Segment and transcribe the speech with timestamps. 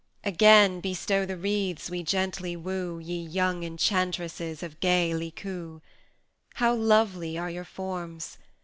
[0.23, 5.79] Again bestow the wreaths we gently woo, Ye young Enchantresses of gay Licoo!
[6.55, 8.39] How lovely are your forms!